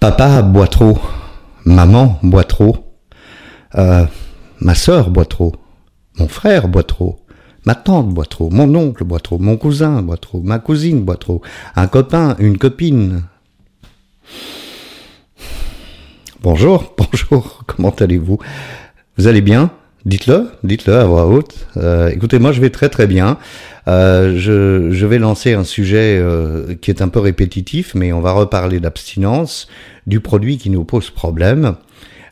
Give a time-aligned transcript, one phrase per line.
[0.00, 0.98] Papa boit trop,
[1.66, 2.74] maman boit trop,
[3.74, 4.06] euh,
[4.58, 5.54] ma sœur boit trop,
[6.16, 7.20] mon frère boit trop,
[7.66, 11.18] ma tante boit trop, mon oncle boit trop, mon cousin boit trop, ma cousine boit
[11.18, 11.42] trop,
[11.76, 13.24] un copain, une copine.
[16.40, 18.38] Bonjour, bonjour, comment allez-vous?
[19.18, 19.70] Vous allez bien?
[20.06, 21.66] Dites-le, dites-le à voix haute.
[21.76, 23.36] Euh, écoutez, moi je vais très très bien.
[23.86, 28.20] Euh, je, je, vais lancer un sujet euh, qui est un peu répétitif, mais on
[28.20, 29.68] va reparler d'abstinence,
[30.06, 31.74] du produit qui nous pose problème.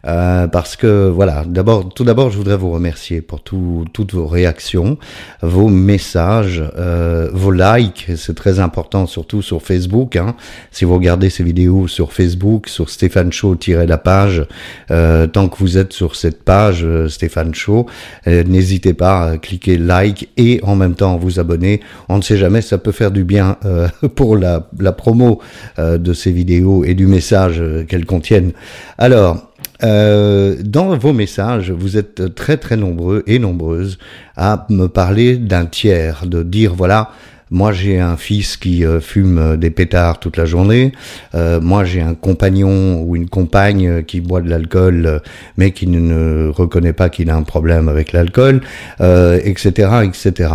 [0.08, 4.26] Euh, parce que voilà, d'abord, tout d'abord, je voudrais vous remercier pour tout, toutes vos
[4.26, 4.98] réactions,
[5.42, 8.06] vos messages, euh, vos likes.
[8.16, 10.16] C'est très important, surtout sur Facebook.
[10.16, 10.34] Hein.
[10.70, 14.46] Si vous regardez ces vidéos sur Facebook, sur Stéphane Show la page,
[14.90, 17.86] euh, tant que vous êtes sur cette page euh, Stéphane Show,
[18.26, 21.80] euh, n'hésitez pas à cliquer like et en même temps vous abonner.
[22.08, 25.40] On ne sait jamais, ça peut faire du bien euh, pour la, la promo
[25.78, 28.52] de ces vidéos et du message qu'elles contiennent.
[28.96, 29.47] Alors,
[29.82, 33.98] euh, dans vos messages, vous êtes très très nombreux et nombreuses
[34.36, 37.10] à me parler d'un tiers, de dire voilà,
[37.50, 40.92] moi, j'ai un fils qui euh, fume des pétards toute la journée.
[41.34, 45.22] Euh, moi, j'ai un compagnon ou une compagne qui boit de l'alcool,
[45.56, 48.60] mais qui ne, reconnaît pas qu'il a un problème avec l'alcool,
[49.00, 49.70] etc.,
[50.04, 50.50] etc.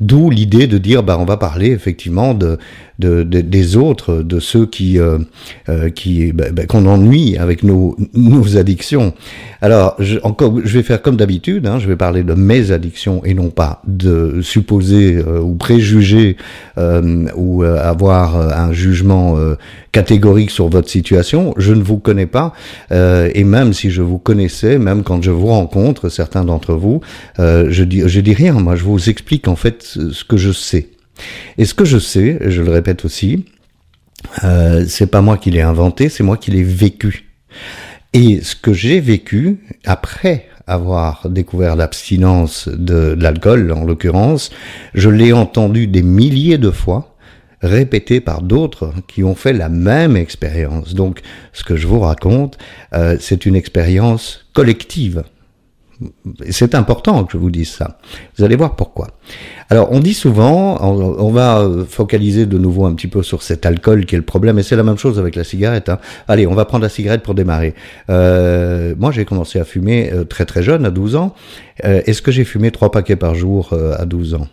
[0.00, 2.58] D'où l'idée de dire, bah, on va parler effectivement de
[2.98, 5.18] de, des autres, de ceux qui, euh,
[5.68, 9.12] euh, qui bah, bah, qu'on ennuie avec nos, nos addictions.
[9.60, 11.66] Alors, je, encore, je vais faire comme d'habitude.
[11.66, 16.36] Hein, je vais parler de mes addictions et non pas de supposer euh, ou préjuger
[17.36, 19.36] ou avoir un jugement
[19.92, 21.54] catégorique sur votre situation.
[21.56, 22.52] Je ne vous connais pas
[22.90, 27.00] et même si je vous connaissais, même quand je vous rencontre, certains d'entre vous,
[27.38, 28.54] je dis, je dis rien.
[28.54, 30.88] Moi, je vous explique en fait ce que je sais.
[31.58, 33.44] Et ce que je sais, je le répète aussi,
[34.44, 37.30] euh, c'est pas moi qui l'ai inventé, c'est moi qui l'ai vécu.
[38.12, 44.50] Et ce que j'ai vécu après avoir découvert l'abstinence de, l'alcool, en l'occurrence,
[44.94, 47.16] je l'ai entendu des milliers de fois,
[47.62, 50.94] répété par d'autres qui ont fait la même expérience.
[50.94, 51.20] Donc,
[51.52, 52.58] ce que je vous raconte,
[52.94, 55.24] euh, c'est une expérience collective.
[56.50, 57.98] C'est important que je vous dise ça.
[58.36, 59.08] Vous allez voir pourquoi.
[59.70, 64.04] Alors, on dit souvent, on, va focaliser de nouveau un petit peu sur cet alcool
[64.04, 65.88] qui est le problème, et c'est la même chose avec la cigarette.
[65.88, 65.98] Hein.
[66.28, 67.74] Allez, on va prendre la cigarette pour démarrer.
[68.10, 71.34] Euh, moi, j'ai commencé à fumer euh, très très jeune, à 12 ans.
[71.84, 74.48] Euh, est-ce que j'ai fumé trois paquets par jour à 12 ans?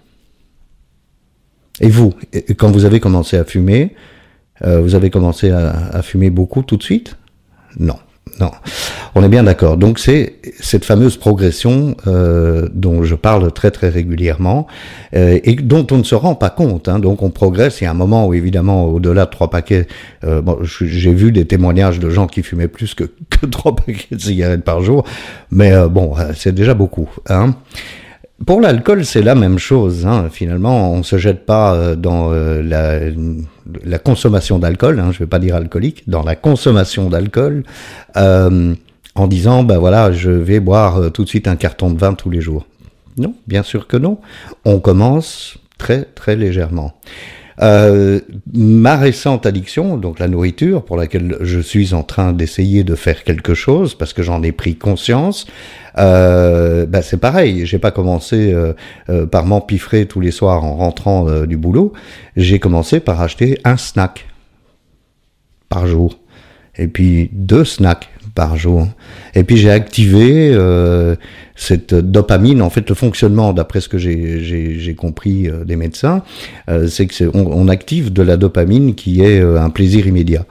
[1.81, 2.13] Et vous,
[2.57, 3.95] quand vous avez commencé à fumer,
[4.63, 7.17] vous avez commencé à fumer beaucoup tout de suite?
[7.79, 7.97] Non.
[8.39, 8.49] Non,
[9.13, 9.77] on est bien d'accord.
[9.77, 14.65] Donc c'est cette fameuse progression euh, dont je parle très très régulièrement
[15.15, 16.87] euh, et dont on ne se rend pas compte.
[16.87, 16.97] Hein.
[16.97, 17.81] Donc on progresse.
[17.81, 19.87] Il y a un moment où évidemment au-delà de trois paquets,
[20.23, 24.19] euh, j'ai vu des témoignages de gens qui fumaient plus que, que trois paquets de
[24.19, 25.05] cigarettes par jour,
[25.51, 27.09] mais euh, bon, c'est déjà beaucoup.
[27.29, 27.55] Hein.
[28.45, 30.05] Pour l'alcool, c'est la même chose.
[30.05, 30.27] Hein.
[30.29, 32.61] Finalement, on se jette pas euh, dans euh,
[33.85, 34.99] la, consommation d'alcool.
[34.99, 37.63] Hein, je vais pas dire alcoolique, dans la consommation d'alcool,
[38.17, 38.73] euh,
[39.15, 42.29] en disant, ben voilà, je vais boire tout de suite un carton de vin tous
[42.29, 42.65] les jours.
[43.17, 44.17] Non, bien sûr que non.
[44.65, 46.93] On commence très très légèrement.
[47.61, 48.19] Euh,
[48.53, 53.23] ma récente addiction, donc la nourriture, pour laquelle je suis en train d'essayer de faire
[53.23, 55.45] quelque chose parce que j'en ai pris conscience,
[55.97, 57.65] euh, bah c'est pareil.
[57.65, 58.73] J'ai pas commencé euh,
[59.09, 61.93] euh, par m'empiffrer tous les soirs en rentrant euh, du boulot.
[62.35, 64.27] J'ai commencé par acheter un snack
[65.69, 66.17] par jour
[66.77, 68.87] et puis deux snacks par jour.
[69.35, 71.15] Et puis j'ai activé euh,
[71.55, 72.61] cette dopamine.
[72.61, 76.23] En fait, le fonctionnement, d'après ce que j'ai compris euh, des médecins,
[76.69, 80.45] euh, c'est que on, active de la dopamine qui est euh, un plaisir immédiat.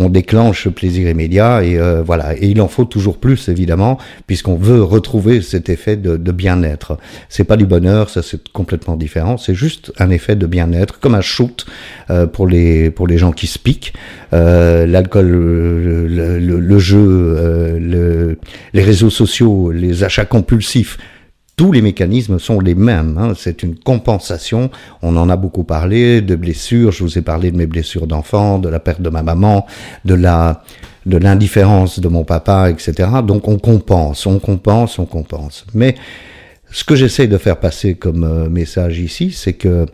[0.00, 2.36] On déclenche ce plaisir immédiat et voilà.
[2.36, 6.98] Et il en faut toujours plus évidemment, puisqu'on veut retrouver cet effet de, bien-être.
[7.28, 9.36] C'est pas du bonheur, ça c'est complètement différent.
[9.36, 11.66] C'est juste un effet de bien-être, comme un shoot
[12.32, 13.92] pour les pour les gens qui se piquent.
[14.32, 18.38] L'alcool, le, jeu, le,
[18.72, 20.98] les réseaux sociaux, les achats compulsifs.
[21.56, 23.16] Tous les mécanismes sont les mêmes.
[23.18, 23.32] Hein.
[23.36, 24.70] C'est une compensation.
[25.02, 26.92] On en a beaucoup parlé de blessures.
[26.92, 29.66] Je vous ai parlé de mes blessures d'enfant, de la perte de ma maman,
[30.04, 30.62] de la
[31.06, 33.08] de l'indifférence de mon papa, etc.
[33.24, 35.64] Donc on compense, on compense, on compense.
[35.72, 35.94] Mais
[36.72, 39.86] ce que j'essaie de faire passer comme euh, message ici, c'est que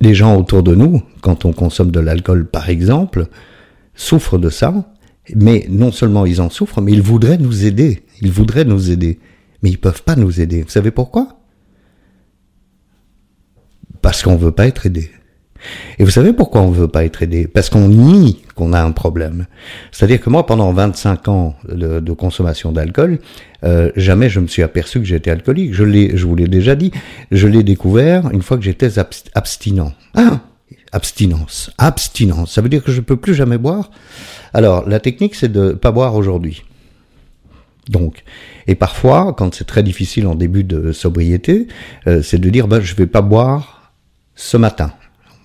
[0.00, 3.26] les gens autour de nous, quand on consomme de l'alcool par exemple,
[3.94, 4.72] souffrent de ça,
[5.34, 8.02] mais non seulement ils en souffrent, mais ils voudraient nous aider.
[8.20, 9.18] Ils voudraient nous aider.
[9.62, 10.62] Mais ils peuvent pas nous aider.
[10.62, 11.38] Vous savez pourquoi?
[14.00, 15.10] Parce qu'on veut pas être aidé.
[15.98, 17.46] Et vous savez pourquoi on ne veut pas être aidé?
[17.46, 19.46] Parce qu'on nie qu'on a un problème.
[19.92, 23.20] C'est-à-dire que moi, pendant 25 ans de, consommation d'alcool,
[23.64, 25.72] euh, jamais je me suis aperçu que j'étais alcoolique.
[25.72, 26.90] Je l'ai, je vous l'ai déjà dit,
[27.30, 28.98] je l'ai découvert une fois que j'étais
[29.34, 29.92] abstinent.
[30.14, 30.40] Ah,
[30.92, 32.52] abstinence, abstinence.
[32.52, 33.90] Ça veut dire que je peux plus jamais boire?
[34.54, 36.62] Alors, la technique, c'est de pas boire aujourd'hui.
[37.88, 38.22] Donc,
[38.66, 41.66] et parfois, quand c'est très difficile en début de sobriété,
[42.06, 43.92] euh, c'est de dire, ben, je vais pas boire
[44.34, 44.92] ce matin.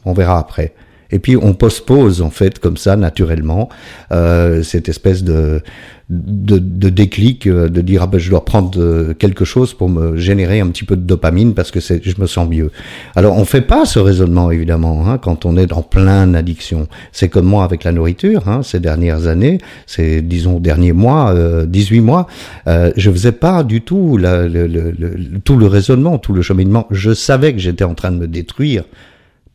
[0.05, 0.75] On verra après.
[1.11, 3.69] Et puis on postpose en fait comme ça naturellement
[4.11, 5.61] euh, cette espèce de,
[6.09, 9.89] de, de déclic euh, de dire ah ben je dois prendre euh, quelque chose pour
[9.89, 12.71] me générer un petit peu de dopamine parce que je me sens mieux.
[13.15, 16.87] Alors on fait pas ce raisonnement évidemment hein, quand on est dans plein d'addiction.
[17.11, 21.65] C'est comme moi avec la nourriture hein, ces dernières années, ces disons derniers mois, euh,
[21.65, 22.27] 18 mois,
[22.67, 26.41] euh, je faisais pas du tout la, le, le, le, tout le raisonnement, tout le
[26.41, 26.87] cheminement.
[26.89, 28.83] Je savais que j'étais en train de me détruire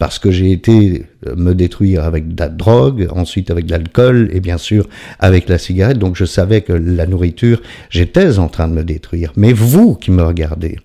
[0.02, 4.30] parce que j'ai été euh, me détruire avec de la drogue, ensuite avec de l'alcool
[4.32, 4.88] et bien sûr
[5.20, 6.00] avec la cigarette.
[6.00, 9.32] Donc je savais que la nourriture, j'étais en train de me détruire.
[9.36, 10.80] Mais vous qui me regardez,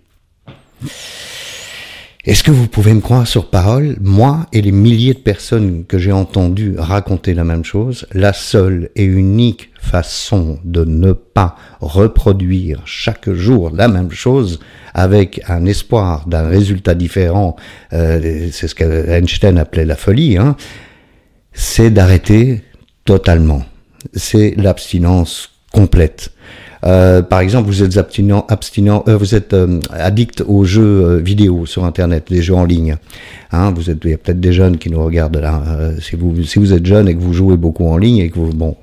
[2.25, 5.97] est-ce que vous pouvez me croire sur parole, moi et les milliers de personnes que
[5.97, 12.81] j'ai entendues raconter la même chose, la seule et unique façon de ne pas reproduire
[12.85, 14.59] chaque jour la même chose
[14.93, 17.55] avec un espoir d'un résultat différent,
[17.93, 20.55] euh, c'est ce qu'Einstein appelait la folie, hein,
[21.53, 22.63] c'est d'arrêter
[23.05, 23.63] totalement.
[24.13, 26.31] C'est l'abstinence complète.
[26.87, 31.65] Euh, par exemple, vous êtes abstinent, abstinent euh, vous êtes euh, addict aux jeux vidéo
[31.65, 32.95] sur Internet, des jeux en ligne.
[33.51, 35.61] Hein, vous êtes, il y a peut-être des jeunes qui nous regardent là.
[35.99, 38.39] si vous, si vous êtes jeune et que vous jouez beaucoup en ligne et que
[38.39, 38.75] vous, bon,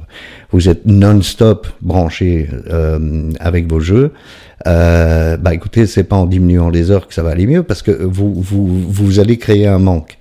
[0.53, 2.49] vous êtes non-stop branché
[3.41, 4.13] avec vos jeux,
[4.65, 7.91] bah écoutez, c'est pas en diminuant les heures que ça va aller mieux parce que
[7.91, 10.17] vous, vous, vous allez créer un manque.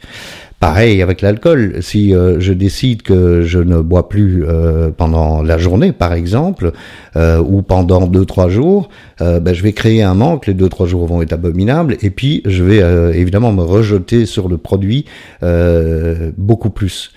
[0.64, 1.80] Pareil avec l'alcool.
[1.82, 6.72] Si euh, je décide que je ne bois plus euh, pendant la journée, par exemple,
[7.18, 8.88] euh, ou pendant deux trois jours,
[9.20, 10.48] ben, je vais créer un manque.
[10.48, 12.78] Les deux trois jours vont être abominables, et puis je vais
[13.20, 15.04] évidemment me rejeter sur le produit
[16.38, 17.12] beaucoup plus.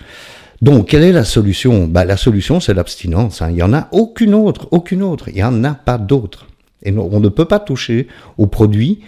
[0.61, 1.87] Donc, quelle est la solution?
[1.87, 3.41] Ben, La solution, c'est l'abstinence.
[3.41, 3.47] Hein.
[3.51, 5.29] Il n'y en a aucune autre, aucune autre.
[5.29, 6.47] Il n'y en a pas d'autre.
[6.83, 8.07] Et on ne peut pas toucher
[8.37, 8.99] aux produits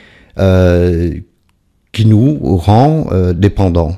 [1.91, 3.97] qui nous rend euh, dépendants.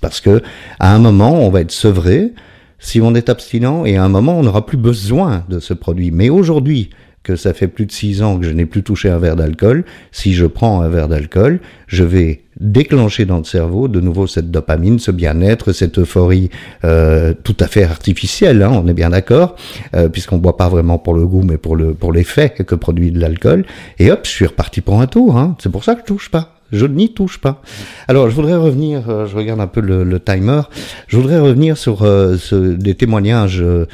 [0.00, 0.42] Parce que
[0.78, 2.32] à un moment, on va être sevré
[2.78, 6.10] si on est abstinent et à un moment, on n'aura plus besoin de ce produit.
[6.10, 6.90] Mais aujourd'hui,
[7.26, 9.84] que ça fait plus de six ans que je n'ai plus touché un verre d'alcool,
[10.12, 11.58] si je prends un verre d'alcool,
[11.88, 16.50] je vais déclencher dans le cerveau de nouveau cette dopamine, ce bien-être, cette euphorie
[16.84, 19.56] euh, tout à fait artificielle, hein, on est bien d'accord,
[19.96, 23.10] euh, puisqu'on boit pas vraiment pour le goût, mais pour le pour l'effet que produit
[23.10, 23.66] de l'alcool.
[23.98, 25.36] Et hop, je suis reparti pour un tour.
[25.36, 25.56] Hein.
[25.60, 26.55] C'est pour ça que je touche pas.
[26.72, 27.62] Je n'y touche pas.
[28.08, 30.62] Alors, je voudrais revenir, euh, je regarde un peu le, timer,
[31.06, 33.86] je voudrais revenir sur euh, ce, des témoignages euh,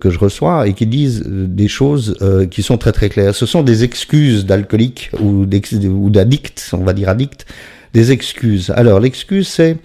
[0.00, 2.16] que je reçois et qui disent des choses
[2.50, 3.34] qui sont très très claires.
[3.34, 7.46] Ce sont des excuses d'alcooliques ou d'addicts, on va dire addicts,
[7.92, 8.70] des excuses.
[8.70, 9.76] Alors, l'excuse c'est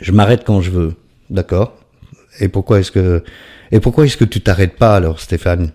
[0.00, 0.94] je m'arrête quand je veux.
[1.30, 1.76] D'accord?
[2.40, 3.22] Et pourquoi est-ce que
[3.70, 5.72] et pourquoi est-ce que tu t'arrêtes pas alors, Stéphane?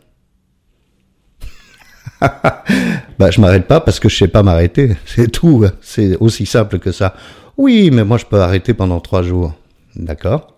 [3.20, 4.96] Bah, je m'arrête pas parce que je sais pas m'arrêter.
[5.06, 5.66] C'est tout.
[5.82, 7.14] C'est aussi simple que ça.
[7.58, 9.54] Oui, mais moi, je peux arrêter pendant trois jours.
[9.96, 10.56] D'accord?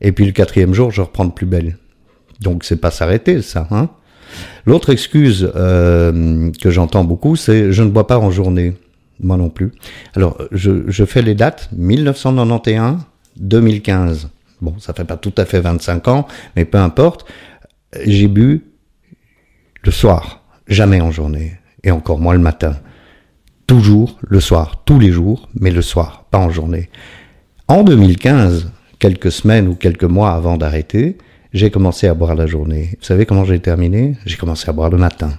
[0.00, 1.76] Et puis le quatrième jour, je reprends de plus belle.
[2.40, 3.88] Donc, c'est pas s'arrêter, ça, hein?
[4.64, 8.76] L'autre excuse euh, que j'entends beaucoup, c'est je ne bois pas en journée.
[9.22, 9.72] Moi non plus.
[10.14, 13.00] Alors, je, je fais les dates 1991,
[13.36, 14.28] 2015.
[14.60, 17.26] Bon, ça fait pas tout à fait 25 ans, mais peu importe.
[18.06, 18.64] J'ai bu
[19.82, 20.39] le soir
[20.70, 22.76] jamais en journée, et encore moins le matin.
[23.66, 26.88] Toujours le soir, tous les jours, mais le soir, pas en journée.
[27.68, 31.18] En 2015, quelques semaines ou quelques mois avant d'arrêter,
[31.52, 32.90] j'ai commencé à boire la journée.
[32.98, 34.16] Vous savez comment j'ai terminé?
[34.24, 35.32] J'ai commencé à boire le matin.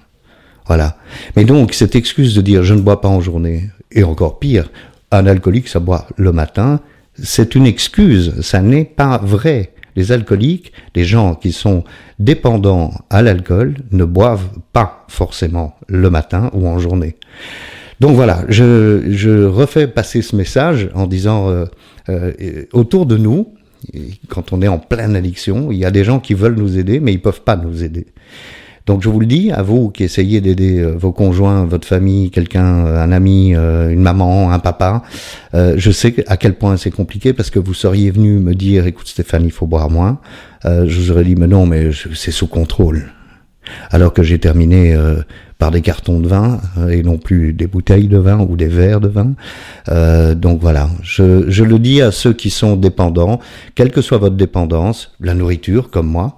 [0.68, 0.98] Voilà.
[1.36, 4.70] Mais donc, cette excuse de dire je ne bois pas en journée, et encore pire,
[5.12, 6.80] un alcoolique, ça boit le matin,
[7.22, 11.83] c'est une excuse, ça n'est pas vrai les alcooliques, les gens qui sont
[12.19, 17.15] dépendants à l'alcool, ne boivent pas forcément le matin ou en journée.
[18.00, 21.65] Donc voilà, je, refais passer ce message en disant euh,
[22.10, 23.53] euh, autour de nous,
[24.27, 27.00] quand on est en pleine addiction, il y a des gens qui veulent nous aider,
[27.00, 28.07] mais ils peuvent pas nous aider.
[28.86, 32.32] Donc je vous le dis, à vous qui essayez d'aider euh, vos conjoints, votre famille,
[32.32, 35.04] quelqu'un, euh, un ami, euh, une maman, un papa,
[35.54, 39.08] je sais à quel point c'est compliqué parce que vous seriez venu me dire, écoute
[39.08, 40.20] Stéphane, il faut boire moins.
[40.64, 43.12] je vous aurais dit, mais non, mais c'est sous contrôle.
[43.90, 44.98] Alors que j'ai terminé
[45.60, 49.02] par des cartons de vin et non plus des bouteilles de vin ou des verres
[49.02, 49.34] de vin.
[50.36, 53.40] Donc voilà, je, le dis à ceux qui sont dépendants,
[53.76, 56.38] quelle que soit votre dépendance, la nourriture comme moi,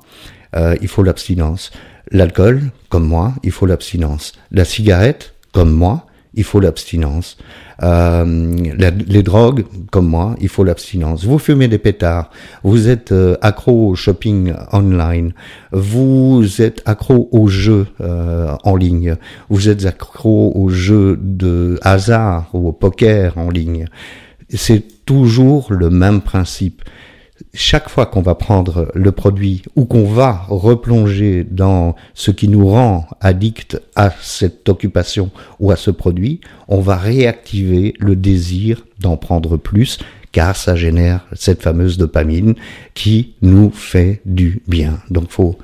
[0.82, 1.72] il faut l'abstinence.
[2.14, 4.34] L'alcool, comme moi, il faut l'abstinence.
[4.52, 6.06] La cigarette, comme moi,
[6.36, 7.38] il faut l'abstinence.
[7.82, 11.26] Euh, les drogues, comme moi, il faut l'abstinence.
[11.26, 12.30] Vous fumez des pétards,
[12.64, 15.34] vous êtes euh, accro au shopping online,
[15.72, 19.16] vous êtes accro aux jeux euh, en ligne,
[19.50, 23.88] vous êtes accro aux jeux de hasard ou au poker en ligne.
[24.50, 26.84] C'est toujours le même principe
[27.54, 32.68] chaque fois qu'on va prendre le produit ou qu'on va replonger dans ce qui nous
[32.68, 35.30] rend addict à cette occupation
[35.60, 40.00] ou à ce produit, on va réactiver le désir d'en prendre plus
[40.32, 42.56] car ça génère cette fameuse dopamine
[42.96, 45.00] qui nous fait du bien.
[45.12, 45.58] Donc faut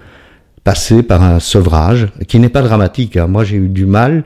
[0.69, 3.17] passer par un sevrage qui n'est pas dramatique.
[3.17, 3.25] Hein.
[3.25, 4.23] Moi, j'ai eu du mal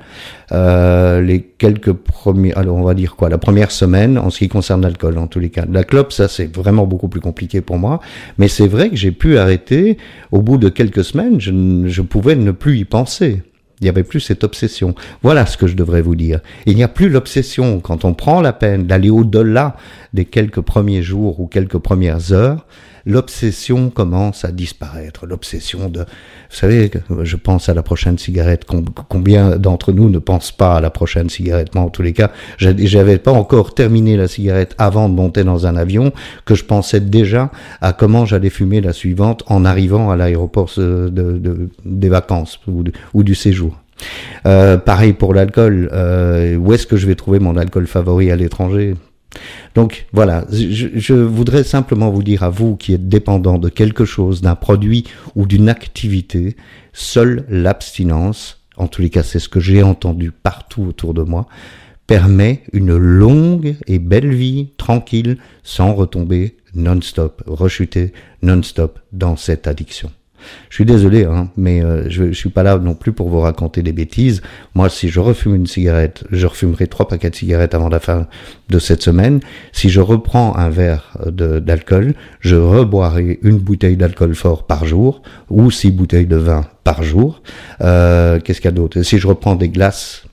[0.52, 4.50] euh, les quelques premiers, alors on va dire quoi, la première semaine en ce qui
[4.50, 5.64] concerne l'alcool, en tous les cas.
[5.72, 8.02] La clope, ça c'est vraiment beaucoup plus compliqué pour moi,
[8.38, 9.98] mais c'est vrai que j'ai pu arrêter
[10.34, 11.40] au bout de quelques semaines.
[11.40, 11.54] Je,
[11.86, 13.42] je pouvais ne plus y penser.
[13.80, 14.96] Il n'y avait plus cette obsession.
[15.22, 16.42] Voilà ce que je devrais vous dire.
[16.66, 19.78] Il n'y a plus l'obsession quand on prend la peine d'aller au-delà
[20.12, 22.66] des quelques premiers jours ou quelques premières heures
[23.06, 25.26] l'obsession commence à disparaître.
[25.26, 26.06] L'obsession de, vous
[26.56, 26.92] savez,
[27.24, 28.66] je pense à la prochaine cigarette.
[29.10, 31.76] Combien d'entre nous ne pensent pas à la prochaine cigarette?
[31.76, 35.68] Moi, en tous les cas, j'avais pas encore terminé la cigarette avant de monter dans
[35.68, 36.12] un avion
[36.46, 41.70] que je pensais déjà à comment j'allais fumer la suivante en arrivant à l'aéroport de,
[41.86, 42.84] des vacances ou,
[43.14, 43.78] ou du séjour.
[44.46, 45.90] Euh, pareil pour l'alcool.
[45.94, 48.96] Euh, où est-ce que je vais trouver mon alcool favori à l'étranger?
[49.76, 54.42] Donc voilà, je, voudrais simplement vous dire à vous qui êtes dépendant de quelque chose,
[54.42, 56.56] d'un produit ou d'une activité,
[56.94, 61.48] seule l'abstinence, en tous les cas c'est ce que j'ai entendu partout autour de moi,
[62.08, 70.12] permet une longue et belle vie tranquille sans retomber non-stop, rechuter non-stop dans cette addiction.
[70.70, 73.40] Je suis désolé, hein, mais euh, je, je suis pas là non plus pour vous
[73.40, 74.42] raconter des bêtises.
[74.76, 78.28] Moi, si je refume une cigarette, je refumerai trois paquets de cigarettes avant la fin
[78.70, 79.40] de cette semaine.
[79.72, 85.72] Si je reprends un verre d'alcool, je reboirai une bouteille d'alcool fort par jour ou
[85.72, 87.42] six bouteilles de vin par jour.
[87.82, 89.02] Euh, Qu'est-ce qu'il y a d'autre?
[89.02, 90.24] Si je reprends des glaces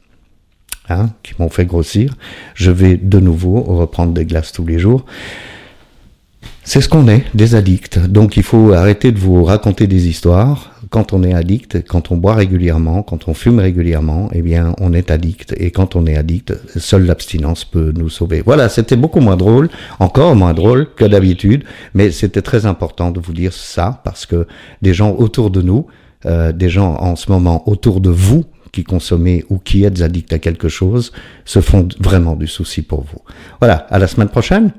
[0.93, 2.15] Hein, qui m'ont fait grossir,
[2.55, 5.05] je vais de nouveau reprendre des glaces tous les jours.
[6.73, 7.99] C'est ce qu'on est, des addicts.
[7.99, 10.71] Donc il faut arrêter de vous raconter des histoires.
[10.89, 14.93] Quand on est addict, quand on boit régulièrement, quand on fume régulièrement, eh bien on
[14.93, 15.53] est addict.
[15.57, 18.41] Et quand on est addict, seule l'abstinence peut nous sauver.
[18.47, 23.19] Voilà, c'était beaucoup moins drôle, encore moins drôle que d'habitude, mais c'était très important de
[23.19, 24.47] vous dire ça parce que
[24.81, 25.89] des gens autour de nous,
[26.25, 30.33] euh, des gens en ce moment autour de vous, qui consommez ou qui êtes addicts
[30.33, 31.11] à quelque chose,
[31.45, 33.23] se font vraiment du souci pour vous.
[33.59, 34.71] Voilà, à la semaine prochaine.